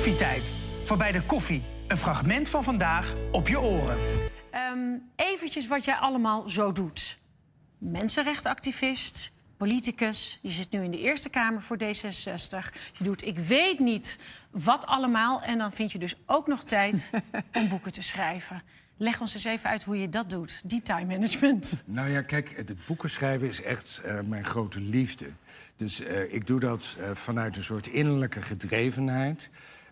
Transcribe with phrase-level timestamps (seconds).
[0.00, 0.54] Koffietijd.
[0.82, 1.64] Voorbij de koffie.
[1.86, 3.98] Een fragment van vandaag op je oren.
[4.72, 7.18] Um, eventjes wat jij allemaal zo doet.
[7.78, 10.38] Mensenrechtenactivist, politicus.
[10.42, 12.74] Je zit nu in de Eerste Kamer voor D66.
[12.92, 14.18] Je doet ik weet niet
[14.50, 15.42] wat allemaal.
[15.42, 17.10] En dan vind je dus ook nog tijd
[17.58, 18.62] om boeken te schrijven.
[18.96, 21.76] Leg ons eens even uit hoe je dat doet, die time management.
[21.84, 25.26] Nou ja, kijk, het boeken schrijven is echt uh, mijn grote liefde.
[25.76, 29.50] Dus uh, ik doe dat uh, vanuit een soort innerlijke gedrevenheid.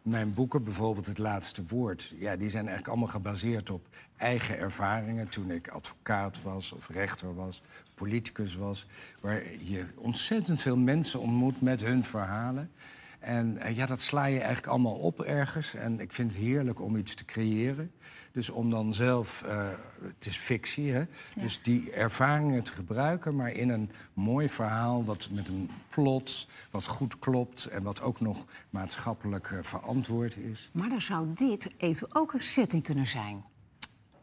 [0.08, 2.14] Mijn boeken, bijvoorbeeld Het Laatste Woord...
[2.18, 5.28] Ja, die zijn eigenlijk allemaal gebaseerd op eigen ervaringen...
[5.28, 7.62] toen ik advocaat was of rechter was,
[7.94, 8.86] politicus was...
[9.20, 12.70] waar je ontzettend veel mensen ontmoet met hun verhalen...
[13.18, 15.74] En uh, ja, dat sla je eigenlijk allemaal op ergens.
[15.74, 17.92] En ik vind het heerlijk om iets te creëren.
[18.32, 19.68] Dus om dan zelf, uh,
[20.02, 20.98] het is fictie, hè?
[20.98, 21.06] Ja.
[21.34, 25.04] Dus die ervaringen te gebruiken, maar in een mooi verhaal...
[25.04, 30.70] wat met een plot, wat goed klopt en wat ook nog maatschappelijk uh, verantwoord is.
[30.72, 33.44] Maar dan zou dit eventueel ook een setting kunnen zijn.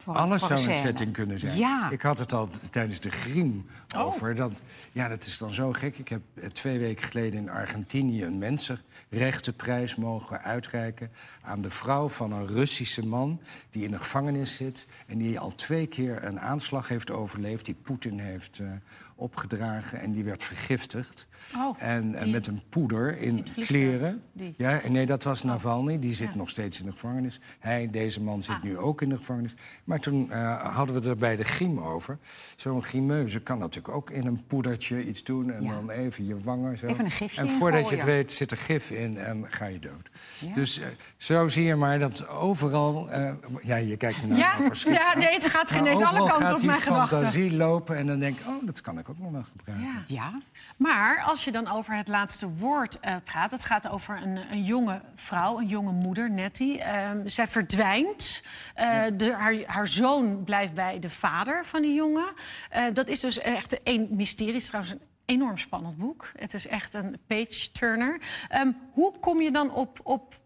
[0.05, 1.57] Alles zou een setting kunnen zijn.
[1.57, 1.89] Ja.
[1.89, 4.05] Ik had het al tijdens de griem oh.
[4.05, 4.35] over.
[4.35, 4.61] Dat,
[4.91, 5.97] ja, dat is dan zo gek.
[5.97, 6.21] Ik heb
[6.53, 11.11] twee weken geleden in Argentinië een mensenrechtenprijs mogen uitreiken
[11.41, 15.55] aan de vrouw van een Russische man die in de gevangenis zit en die al
[15.55, 18.71] twee keer een aanslag heeft overleefd die Poetin heeft uh,
[19.15, 21.27] opgedragen en die werd vergiftigd.
[21.57, 24.21] Oh, en die, met een poeder in kleren.
[24.31, 24.53] Die.
[24.57, 25.99] Ja, nee, dat was Navalny.
[25.99, 26.35] Die zit ja.
[26.35, 27.39] nog steeds in de gevangenis.
[27.59, 28.63] Hij, deze man, zit ah.
[28.63, 29.53] nu ook in de gevangenis.
[29.83, 32.17] Maar toen uh, hadden we er bij de griem over.
[32.55, 35.51] Zo'n grimeuze kan natuurlijk ook in een poedertje iets doen...
[35.51, 35.73] en ja.
[35.73, 36.85] dan even je wangen zo.
[36.85, 39.79] Even een gifje En voordat je het weet zit er gif in en ga je
[39.79, 40.09] dood.
[40.53, 40.85] Dus uh,
[41.17, 43.09] zo zie je maar dat overal...
[43.11, 43.31] Uh,
[43.63, 44.57] ja, je kijkt naar ja,
[44.99, 47.17] ja, nee, het gaat geen eens alle kanten op mijn gedachten.
[47.17, 48.47] fantasie lopen en dan denk ik...
[48.47, 50.05] oh, dat kan ik ook nog wel gebruiken.
[50.07, 50.41] Ja.
[50.77, 53.51] maar als je dan over het laatste woord uh, praat...
[53.51, 56.77] het gaat over een, een, jonge vrouw, een jonge moeder, Nettie.
[56.77, 58.43] Uh, zij verdwijnt.
[58.77, 59.09] Uh, ja.
[59.09, 62.33] de, haar, haar, zoon blijft bij de vader van die jongen.
[62.75, 64.53] Uh, dat is dus echt een mysterie.
[64.53, 66.31] Het is trouwens een enorm spannend boek.
[66.35, 68.21] Het is echt een page-turner.
[68.55, 70.39] Um, hoe kom je dan op, op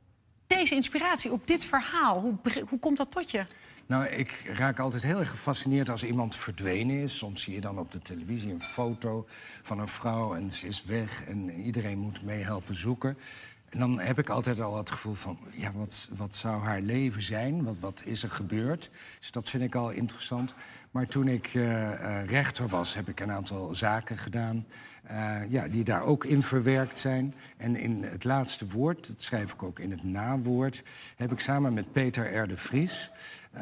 [0.47, 2.19] deze inspiratie, op dit verhaal?
[2.19, 2.38] Hoe,
[2.69, 3.45] hoe komt dat tot je?
[3.89, 7.17] Nou, ik raak altijd heel erg gefascineerd als iemand verdwenen is.
[7.17, 9.27] Soms zie je dan op de televisie een foto
[9.61, 11.27] van een vrouw en ze is weg...
[11.27, 13.17] en iedereen moet meehelpen zoeken.
[13.69, 17.22] En dan heb ik altijd al het gevoel van, ja, wat, wat zou haar leven
[17.22, 17.63] zijn?
[17.63, 18.91] Wat, wat is er gebeurd?
[19.19, 20.53] Dus dat vind ik al interessant.
[20.91, 24.66] Maar toen ik uh, uh, rechter was, heb ik een aantal zaken gedaan...
[25.11, 27.35] Uh, ja, die daar ook in verwerkt zijn.
[27.57, 30.83] En in het laatste woord, dat schrijf ik ook in het nawoord...
[31.16, 32.47] heb ik samen met Peter R.
[32.47, 33.11] de Vries...
[33.56, 33.62] Uh,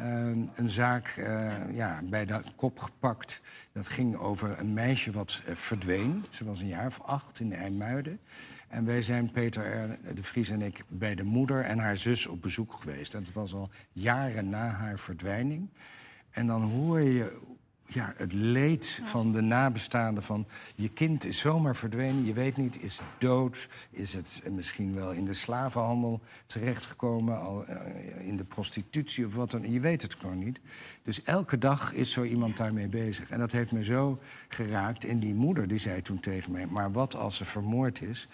[0.54, 3.40] een zaak uh, ja, bij de kop gepakt.
[3.72, 6.24] Dat ging over een meisje wat uh, verdween.
[6.30, 8.20] Ze was een jaar of acht in IJmuiden.
[8.68, 10.14] En wij zijn, Peter R.
[10.14, 13.14] de Vries en ik, bij de moeder en haar zus op bezoek geweest.
[13.14, 15.68] En dat was al jaren na haar verdwijning.
[16.30, 17.56] En dan hoor je
[17.90, 22.24] ja, het leed van de nabestaanden van je kind is zomaar verdwenen.
[22.24, 23.68] Je weet niet, is het dood?
[23.90, 27.40] Is het misschien wel in de slavenhandel terechtgekomen?
[27.40, 29.72] Al uh, in de prostitutie of wat dan?
[29.72, 30.60] Je weet het gewoon niet.
[31.02, 33.30] Dus elke dag is zo iemand daarmee bezig.
[33.30, 34.18] En dat heeft me zo
[34.48, 35.04] geraakt.
[35.04, 36.66] En die moeder die zei toen tegen mij...
[36.66, 38.28] maar wat als ze vermoord is?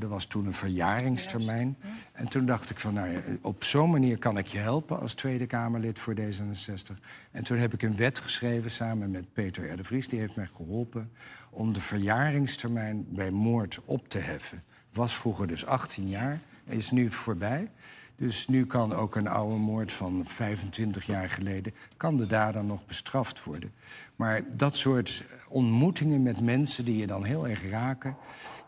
[0.00, 1.76] Er was toen een verjaringstermijn.
[2.12, 5.00] En toen dacht ik van, nou ja, op zo'n manier kan ik je helpen...
[5.00, 6.96] als Tweede Kamerlid voor D66.
[7.30, 9.76] En toen heb ik een wet geschreven samen met Peter R.
[9.76, 10.08] de Vries.
[10.08, 11.10] Die heeft mij geholpen
[11.50, 14.62] om de verjaringstermijn bij moord op te heffen.
[14.92, 17.70] Was vroeger dus 18 jaar, is nu voorbij.
[18.16, 21.74] Dus nu kan ook een oude moord van 25 jaar geleden...
[21.96, 23.72] kan de dader nog bestraft worden.
[24.16, 28.16] Maar dat soort ontmoetingen met mensen die je dan heel erg raken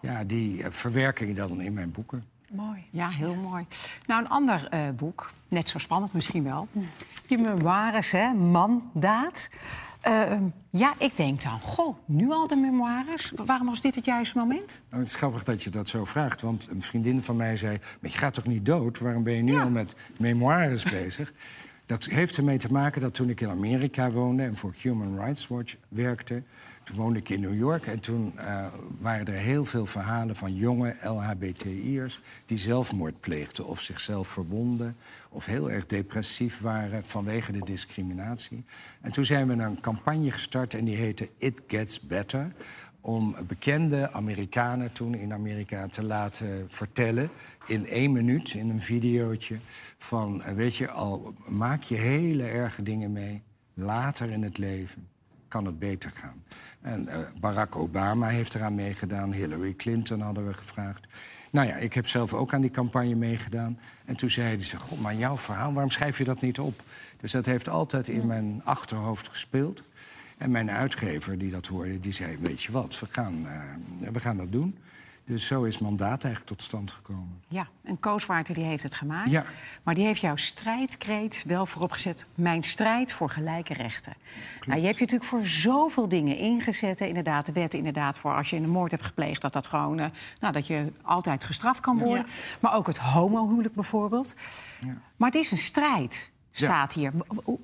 [0.00, 2.24] ja, die verwerk ik dan in mijn boeken.
[2.50, 2.84] Mooi.
[2.90, 3.36] Ja, heel ja.
[3.36, 3.66] mooi.
[4.06, 6.68] Nou, een ander uh, boek, net zo spannend misschien wel.
[7.26, 9.50] Die memoires, hè, Man, Daad.
[10.06, 13.32] Uh, ja, ik denk dan, goh, nu al de memoires?
[13.36, 14.82] Waarom was dit het juiste moment?
[14.90, 16.40] Nou, het is grappig dat je dat zo vraagt.
[16.40, 18.98] Want een vriendin van mij zei, maar je gaat toch niet dood?
[18.98, 19.62] Waarom ben je nu ja.
[19.62, 21.32] al met memoires bezig?
[21.86, 24.42] Dat heeft ermee te maken dat toen ik in Amerika woonde...
[24.42, 26.42] en voor Human Rights Watch werkte...
[26.82, 28.66] Toen woonde ik in New York en toen uh,
[29.00, 32.20] waren er heel veel verhalen van jonge LHBTI'ers...
[32.46, 34.96] die zelfmoord pleegden of zichzelf verwonden...
[35.28, 38.64] of heel erg depressief waren vanwege de discriminatie.
[39.00, 42.52] En toen zijn we een campagne gestart en die heette It Gets Better
[43.00, 47.30] om bekende Amerikanen toen in Amerika te laten vertellen...
[47.66, 49.56] in één minuut, in een videootje,
[49.98, 50.42] van...
[50.54, 53.42] weet je, al maak je hele erge dingen mee,
[53.74, 55.08] later in het leven
[55.48, 56.42] kan het beter gaan.
[56.80, 61.06] En uh, Barack Obama heeft eraan meegedaan, Hillary Clinton hadden we gevraagd.
[61.50, 63.78] Nou ja, ik heb zelf ook aan die campagne meegedaan.
[64.04, 66.82] En toen zeiden ze, god, maar jouw verhaal, waarom schrijf je dat niet op?
[67.20, 69.82] Dus dat heeft altijd in mijn achterhoofd gespeeld.
[70.38, 73.46] En mijn uitgever, die dat hoorde, die zei, weet je wat, we gaan,
[74.02, 74.78] uh, we gaan dat doen.
[75.28, 77.42] Dus zo is mandaat eigenlijk tot stand gekomen.
[77.48, 79.30] Ja, en Kooswaarter die heeft het gemaakt.
[79.30, 79.44] Ja.
[79.82, 82.26] Maar die heeft jouw strijdkreet wel voorop gezet.
[82.34, 84.12] Mijn strijd voor gelijke rechten.
[84.66, 87.00] Nou, je hebt je natuurlijk voor zoveel dingen ingezet.
[87.00, 89.42] Inderdaad, de wet inderdaad voor als je een moord hebt gepleegd...
[89.42, 90.06] dat, dat, gewoon, uh,
[90.40, 92.26] nou, dat je altijd gestraft kan worden.
[92.26, 92.32] Ja.
[92.60, 94.34] Maar ook het homohuwelijk bijvoorbeeld.
[94.80, 94.96] Ja.
[95.16, 97.12] Maar het is een strijd staat hier.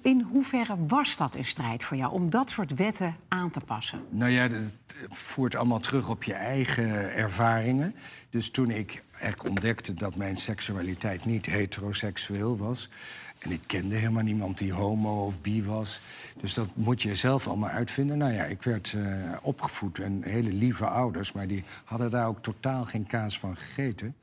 [0.02, 4.00] In hoeverre was dat een strijd voor jou om dat soort wetten aan te passen?
[4.10, 4.74] Nou ja, het
[5.08, 7.94] voert allemaal terug op je eigen ervaringen.
[8.30, 9.02] Dus toen ik
[9.46, 12.90] ontdekte dat mijn seksualiteit niet heteroseksueel was.
[13.38, 16.00] En ik kende helemaal niemand die homo of bi was.
[16.40, 18.18] Dus dat moet je zelf allemaal uitvinden.
[18.18, 22.42] Nou ja, ik werd uh, opgevoed en hele lieve ouders, maar die hadden daar ook
[22.42, 24.16] totaal geen kaas van gegeten.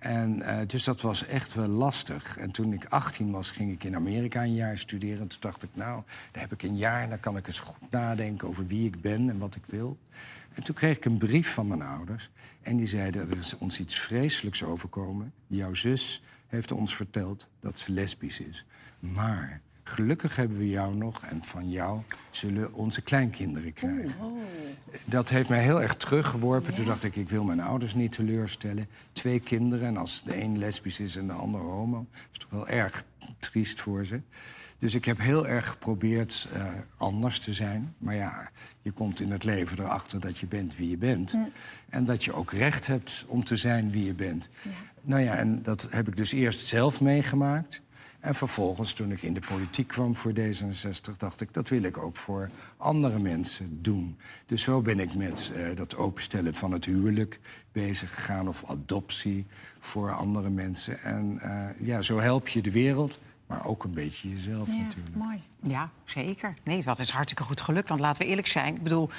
[0.00, 2.38] En uh, dus dat was echt wel lastig.
[2.38, 5.20] En toen ik 18 was, ging ik in Amerika een jaar studeren.
[5.20, 6.02] En toen dacht ik, nou,
[6.32, 7.02] daar heb ik een jaar...
[7.02, 9.98] en dan kan ik eens goed nadenken over wie ik ben en wat ik wil.
[10.54, 12.30] En toen kreeg ik een brief van mijn ouders.
[12.62, 15.32] En die zeiden, er is ons iets vreselijks overkomen.
[15.46, 18.64] Jouw zus heeft ons verteld dat ze lesbisch is.
[18.98, 22.00] Maar gelukkig hebben we jou nog en van jou
[22.30, 24.14] zullen onze kleinkinderen krijgen.
[24.20, 24.38] Oh.
[25.04, 26.74] Dat heeft mij heel erg teruggeworpen.
[26.74, 28.88] Toen dacht ik, ik wil mijn ouders niet teleurstellen.
[29.12, 32.06] Twee kinderen en als de een lesbisch is en de ander homo...
[32.32, 33.04] is toch wel erg
[33.38, 34.20] triest voor ze.
[34.78, 37.94] Dus ik heb heel erg geprobeerd uh, anders te zijn.
[37.98, 38.50] Maar ja,
[38.82, 41.38] je komt in het leven erachter dat je bent wie je bent.
[41.88, 44.48] En dat je ook recht hebt om te zijn wie je bent.
[44.62, 44.70] Ja.
[45.02, 47.82] Nou ja, en dat heb ik dus eerst zelf meegemaakt...
[48.20, 51.54] En vervolgens, toen ik in de politiek kwam voor D66, dacht ik...
[51.54, 54.16] dat wil ik ook voor andere mensen doen.
[54.46, 57.40] Dus zo ben ik met uh, dat openstellen van het huwelijk
[57.72, 58.48] bezig gegaan...
[58.48, 59.46] of adoptie
[59.78, 60.98] voor andere mensen.
[60.98, 65.16] En uh, ja, zo help je de wereld, maar ook een beetje jezelf ja, natuurlijk.
[65.16, 65.42] Mooi.
[65.62, 66.54] Ja, zeker.
[66.62, 67.88] Nee, dat is hartstikke goed gelukt.
[67.88, 69.10] Want laten we eerlijk zijn, ik bedoel...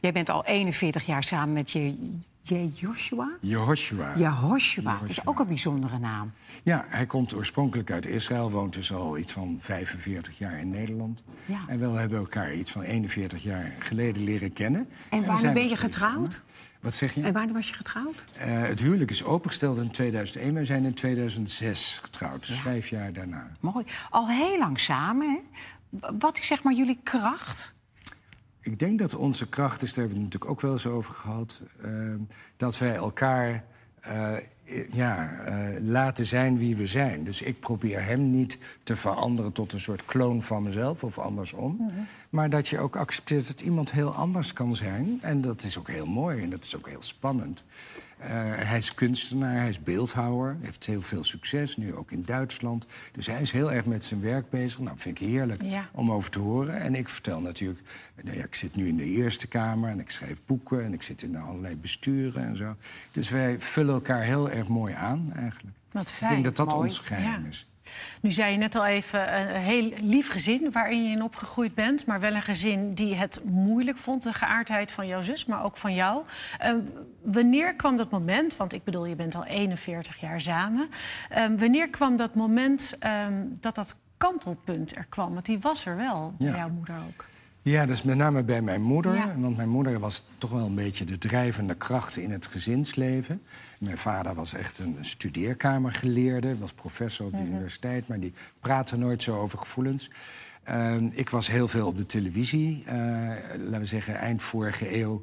[0.00, 1.96] Jij bent al 41 jaar samen met je
[2.42, 3.36] je Joshua?
[3.40, 4.16] Jehoshua.
[4.16, 4.98] Jehoshua.
[5.00, 6.32] Dat is ook een bijzondere naam.
[6.62, 11.22] Ja, hij komt oorspronkelijk uit Israël, woont dus al iets van 45 jaar in Nederland.
[11.44, 11.64] Ja.
[11.66, 14.88] En we hebben elkaar iets van 41 jaar geleden leren kennen.
[15.08, 16.32] En wanneer ben je getrouwd?
[16.32, 16.50] Samen.
[16.80, 17.22] Wat zeg je?
[17.22, 18.24] En wanneer was je getrouwd?
[18.38, 20.54] Uh, het huwelijk is opengesteld in 2001.
[20.54, 22.62] We zijn in 2006 getrouwd, dus ja.
[22.62, 23.50] vijf jaar daarna.
[23.60, 23.84] Mooi.
[24.10, 25.40] Al heel lang samen, hè?
[26.18, 27.74] Wat is zeg maar jullie kracht?
[28.62, 31.14] Ik denk dat onze kracht is, daar hebben we het natuurlijk ook wel eens over
[31.14, 31.60] gehad...
[31.84, 32.14] Uh,
[32.56, 33.64] dat wij elkaar
[34.08, 34.36] uh,
[34.92, 37.24] ja, uh, laten zijn wie we zijn.
[37.24, 41.76] Dus ik probeer hem niet te veranderen tot een soort kloon van mezelf of andersom.
[41.78, 42.06] Mm -hmm.
[42.30, 45.18] Maar dat je ook accepteert dat iemand heel anders kan zijn.
[45.22, 47.64] En dat is ook heel mooi en dat is ook heel spannend.
[48.24, 52.86] Uh, hij is kunstenaar, hij is beeldhouwer, heeft heel veel succes, nu ook in Duitsland.
[53.12, 54.78] Dus hij is heel erg met zijn werk bezig.
[54.78, 55.88] Nou, dat vind ik heerlijk ja.
[55.92, 56.80] om over te horen.
[56.80, 57.80] En ik vertel natuurlijk,
[58.22, 60.84] nou ja, ik zit nu in de Eerste Kamer en ik schrijf boeken...
[60.84, 62.76] en ik zit in allerlei besturen en zo.
[63.12, 65.76] Dus wij vullen elkaar heel erg mooi aan, eigenlijk.
[65.92, 66.88] Wat fijn, ik denk dat dat mooi.
[66.88, 67.48] ons geheim ja.
[67.48, 67.71] is.
[68.20, 72.06] Nu zei je net al even een heel lief gezin waarin je in opgegroeid bent,
[72.06, 75.76] maar wel een gezin die het moeilijk vond, de geaardheid van jouw zus, maar ook
[75.76, 76.22] van jou.
[76.64, 76.74] Uh,
[77.22, 80.88] wanneer kwam dat moment, want ik bedoel, je bent al 41 jaar samen.
[81.36, 83.26] Uh, wanneer kwam dat moment uh,
[83.60, 85.32] dat dat kantelpunt er kwam?
[85.32, 87.24] Want die was er wel bij jouw moeder ook.
[87.62, 89.14] Ja, dus met name bij mijn moeder.
[89.14, 89.34] Ja.
[89.38, 93.42] Want mijn moeder was toch wel een beetje de drijvende kracht in het gezinsleven.
[93.82, 99.22] Mijn vader was echt een studeerkamergeleerde, was professor op de universiteit, maar die praatte nooit
[99.22, 100.10] zo over gevoelens.
[100.70, 102.92] Uh, ik was heel veel op de televisie, uh,
[103.58, 105.22] laten we zeggen eind vorige eeuw,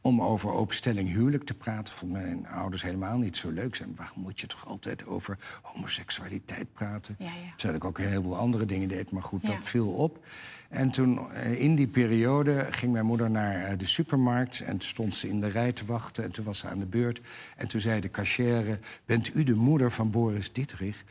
[0.00, 1.94] om over openstelling huwelijk te praten.
[1.94, 3.74] Vond mijn ouders helemaal niet zo leuk.
[3.74, 7.16] Zijn, waarom moet je toch altijd over homoseksualiteit praten?
[7.18, 7.52] Ja, ja.
[7.56, 9.48] Terwijl ik ook een heleboel andere dingen deed, maar goed, Ja.
[9.48, 10.24] dat viel op.
[10.70, 14.60] En toen, eh, in die periode, ging mijn moeder naar eh, de supermarkt...
[14.60, 16.86] en toen stond ze in de rij te wachten en toen was ze aan de
[16.86, 17.20] beurt.
[17.56, 21.04] En toen zei de cashier, bent u de moeder van Boris Dietrich?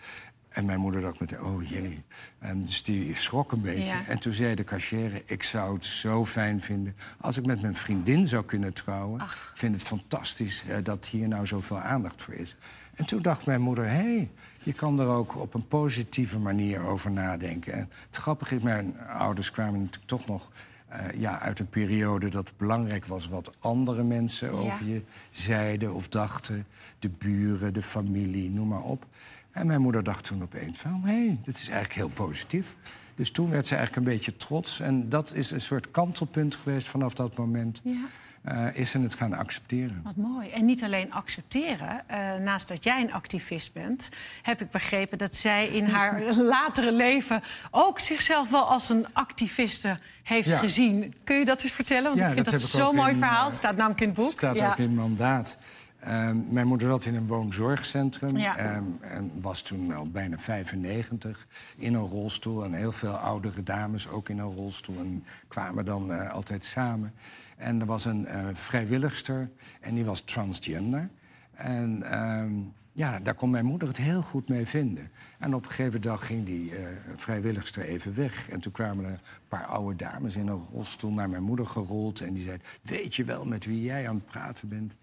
[0.50, 2.04] En mijn moeder dacht meteen, oh jee.
[2.40, 3.84] En dus die schrok een beetje.
[3.84, 4.08] Ja.
[4.08, 6.96] En toen zei de cashier, ik zou het zo fijn vinden...
[7.20, 9.20] als ik met mijn vriendin zou kunnen trouwen.
[9.20, 9.50] Ach.
[9.54, 12.56] Ik vind het fantastisch eh, dat hier nou zoveel aandacht voor is.
[12.96, 14.30] En toen dacht mijn moeder, hé, hey,
[14.70, 17.74] je kan er ook op een positieve manier over nadenken.
[17.74, 20.52] En het grappige is, mijn ouders kwamen natuurlijk toch nog...
[20.88, 25.94] eh, ja, uit een periode dat het belangrijk was wat andere mensen over je zeiden
[25.94, 26.66] of dachten.
[27.00, 29.06] De buren, de familie, noem maar op.
[29.52, 32.76] En mijn moeder dacht toen opeens van, hé, hey, dit is eigenlijk heel positief.
[33.16, 34.80] Dus toen werd ze eigenlijk een beetje trots.
[34.80, 37.82] En dat is een soort kantelpunt geweest vanaf dat moment.
[37.84, 38.06] Ja.
[38.42, 40.02] Eh, is ze het gaan accepteren.
[40.04, 40.50] Wat mooi.
[40.50, 42.04] En niet alleen accepteren.
[42.08, 44.10] eh, naast dat jij een activist bent,
[44.42, 47.42] heb ik begrepen dat zij in haar latere leven
[47.72, 50.58] ook zichzelf wel als een activiste heeft Ja.
[50.58, 51.14] gezien.
[51.24, 52.04] Kun je dat eens vertellen?
[52.04, 53.42] Want Ja, ik vind dat zo'n mooi in, verhaal.
[53.42, 54.32] eh, Het staat namelijk in het boek.
[54.32, 54.68] staat Ja.
[54.70, 55.58] ook in mandaat.
[56.00, 58.58] Ehm, mijn moeder zat in een woonzorgcentrum Ja.
[58.58, 62.64] ehm, en was toen al bijna 95 in een rolstoel.
[62.64, 67.14] En heel veel oudere dames ook in een rolstoel en kwamen dan eh, altijd samen.
[67.60, 69.50] En er was een eh, vrijwilligster
[69.82, 71.10] en die was transgender.
[71.52, 72.54] En ehm,
[72.92, 75.12] ja, daar kon mijn moeder het heel goed mee vinden.
[75.40, 78.50] En op een gegeven dag ging die eh vrijwilligster even weg.
[78.50, 82.22] En toen kwamen er een paar oude dames in een rolstoel naar mijn moeder gerold.
[82.22, 84.96] En die zei, weet je wel met wie jij aan het praten bent?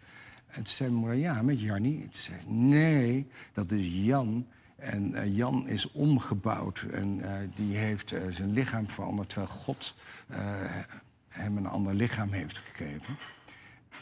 [0.47, 2.01] En toen zei mijn moeder, ja, met Jannie.
[2.01, 4.47] Toen zei ze, nee, dat is Jan.
[4.77, 7.23] En eh, Jan is omgebouwd en
[7.55, 9.29] die heeft zijn lichaam veranderd...
[9.29, 9.95] terwijl God
[11.37, 13.17] hem een ander lichaam heeft gegeven.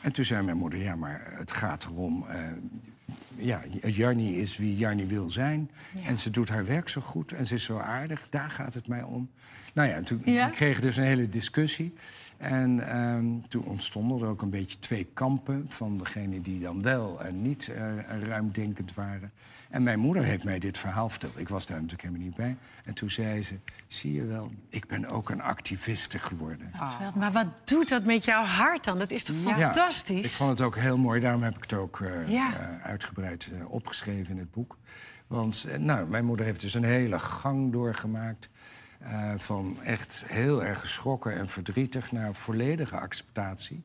[0.03, 2.27] En toen zei mijn moeder, ja, maar het gaat erom...
[2.29, 2.39] eh,
[3.37, 5.71] ja, Jarni is wie Jarni wil zijn.
[6.07, 8.27] En ze doet haar werk zo goed en ze is zo aardig.
[8.31, 9.31] Daar gaat het mij om.
[9.75, 10.49] Nou ja, toen Ja?
[10.49, 11.95] kregen dus een hele discussie.
[12.45, 15.67] En ehm, toen ontstonden er ook een beetje twee kampen...
[15.69, 19.33] van degenen die dan wel en niet eh, ruimdenkend waren.
[19.71, 21.39] En mijn moeder heeft mij dit verhaal verteld.
[21.39, 22.57] Ik was daar natuurlijk helemaal niet bij.
[22.85, 23.55] En toen zei ze,
[23.87, 26.71] zie je wel, ik ben ook een activiste geworden.
[27.15, 28.99] Maar wat doet dat met jouw hart dan?
[28.99, 30.25] Dat is toch Ja, fantastisch?
[30.25, 31.21] ik vond het ook heel mooi.
[31.21, 32.53] Daarom heb ik het ook eh, Ja.
[32.59, 34.77] eh, uitgebreid opgeschreven in het boek.
[35.27, 38.49] Want nou, mijn moeder heeft dus een hele gang doorgemaakt.
[39.05, 43.83] Eh, van echt heel erg geschrokken en verdrietig naar volledige acceptatie.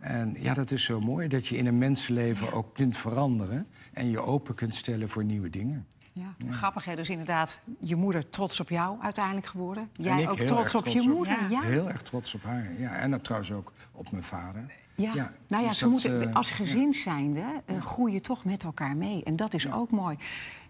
[0.00, 3.66] En ja, dat is zo mooi dat je in een mensenleven ook kunt veranderen...
[3.92, 5.86] en je open kunt stellen voor nieuwe dingen.
[6.14, 6.34] Ja.
[6.50, 6.96] Grappig, hè?
[6.96, 9.90] Dus inderdaad, je moeder trots op jou uiteindelijk geworden.
[9.96, 11.42] En Jij ook trots op trots je op- moeder.
[11.42, 11.48] Ja.
[11.48, 11.62] Ja.
[11.62, 12.72] Heel erg trots op haar.
[12.78, 14.72] Ja, en dat trouwens ook op mijn vader.
[14.94, 15.14] Ja.
[15.46, 18.62] nou ja, dus ze dat, moeten, eh, als gezin zijnde eh, groei je toch met
[18.64, 19.24] elkaar mee.
[19.24, 20.16] En dat is ook mooi.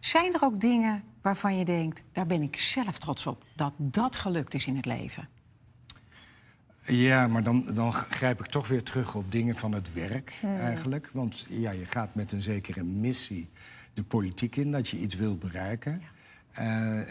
[0.01, 3.45] Zijn er ook dingen waarvan je denkt, daar ben ik zelf trots op...
[3.55, 5.29] dat dat gelukt is in het leven?
[6.83, 11.11] Ja, maar dan, dan grijp ik toch weer terug op dingen van het werk eigenlijk.
[11.13, 13.51] Want ja, je gaat met een zekere missie
[13.95, 16.03] de politiek in, dat je iets wil bereiken.
[16.53, 16.67] Eh,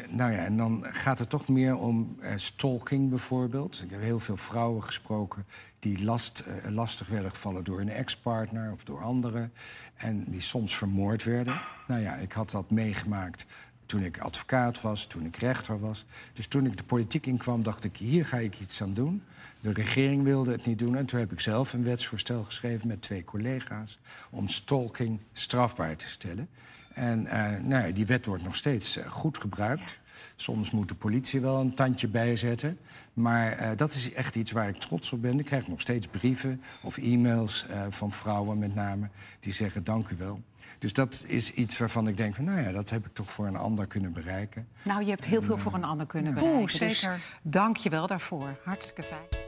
[0.10, 3.82] nou ja, en dan gaat het toch meer om eh, stalking bijvoorbeeld.
[3.84, 5.46] Ik heb heel veel vrouwen gesproken
[5.80, 9.54] die last, eh, lastig werden gevallen door een ex-partner of door anderen.
[9.96, 11.62] En die soms vermoord werden.
[11.88, 13.46] Nou ja, ik had dat meegemaakt
[13.86, 16.06] toen ik advocaat was, toen ik rechter was.
[16.34, 19.24] Dus toen ik de politiek inkwam, dacht ik, hier ga ik iets aan doen.
[19.62, 20.96] De regering wilde het niet doen.
[20.96, 24.00] En toen heb ik zelf een wetsvoorstel geschreven met twee collega's...
[24.30, 26.50] om stalking strafbaar te stellen.
[26.94, 30.00] En eh, nou ja, die wet wordt nog steeds eh, goed gebruikt.
[30.36, 32.78] Soms moet de politie wel een tandje bijzetten.
[33.14, 35.40] Maar eh, dat is echt iets waar ik trots op ben.
[35.40, 39.10] Ik krijg nog steeds brieven of e-mails van vrouwen met name...
[39.40, 40.42] die zeggen dank u wel.
[40.80, 43.48] Dus dat is iets waarvan ik denk, van, nou ja, dat heb ik toch voor
[43.48, 44.68] een ander kunnen bereiken.
[44.84, 46.60] Nou, je hebt heel veel voor een ander kunnen bereiken.
[46.60, 46.88] Oeh, zeker.
[46.88, 48.56] Dus dank je wel daarvoor.
[48.64, 49.42] Hartstikke fijn.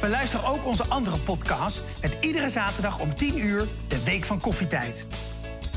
[0.00, 5.06] Beluister ook onze andere podcast met iedere zaterdag om 10 uur de Week van Koffietijd.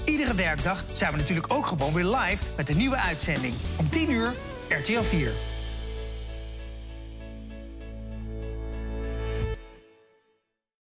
[0.05, 3.53] Iedere werkdag zijn we natuurlijk ook gewoon weer live met een nieuwe uitzending.
[3.77, 4.33] Om 10 uur
[4.69, 5.52] RTL 4.